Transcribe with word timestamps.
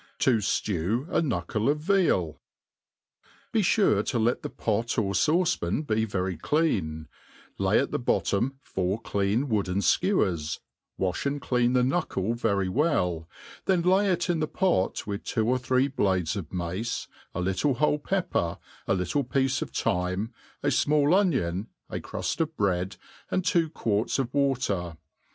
To 0.21 0.41
few 0.41 1.05
a 1.11 1.21
Knuckle 1.21 1.69
of 1.69 1.79
Veal 1.81 2.41
BE 3.51 3.61
fure 3.61 4.01
let 4.19 4.41
the 4.41 4.49
pot 4.49 4.97
or 4.97 5.13
fauce 5.13 5.59
pan 5.61 5.83
be 5.83 6.05
very 6.05 6.35
clean, 6.37 7.07
lay 7.59 7.77
at 7.77 7.91
the 7.91 7.99
bottom 7.99 8.57
four 8.63 8.99
clean 8.99 9.47
wooden 9.47 9.77
fkewers, 9.77 10.57
wafh 10.99 11.27
and 11.27 11.39
clean 11.39 11.73
the 11.73 11.83
knuckle 11.83 12.33
very 12.33 12.67
well, 12.67 13.29
then 13.65 13.83
lay 13.83 14.09
it 14.09 14.27
in 14.27 14.39
the 14.39 14.47
pot 14.47 15.05
with 15.05 15.23
two 15.23 15.47
or 15.47 15.59
three 15.59 15.87
blades 15.87 16.35
of 16.35 16.51
mace, 16.51 17.07
a 17.35 17.39
little 17.39 17.75
whole 17.75 17.99
pepper, 17.99 18.57
a 18.87 18.95
little 18.95 19.23
piece 19.23 19.61
of 19.61 19.69
thyme, 19.69 20.33
a 20.63 20.69
fmall 20.69 21.15
onion, 21.15 21.67
a 21.91 21.99
cruft 21.99 22.41
of 22.41 22.57
bread, 22.57 22.95
and 23.29 23.45
two 23.45 23.69
quarts 23.69 24.17
of 24.17 24.33
water. 24.33 24.97